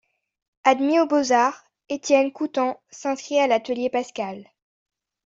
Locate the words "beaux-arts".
1.05-1.63